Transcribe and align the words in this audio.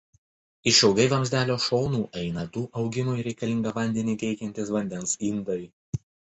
Išilgai 0.69 1.03
vamzdelio 1.11 1.57
šonų 1.65 1.99
eina 2.21 2.45
du 2.55 2.63
augimui 2.85 3.27
reikalingą 3.29 3.75
vandenį 3.77 4.17
teikiantys 4.25 4.73
vandens 4.79 5.15
indai. 5.31 5.61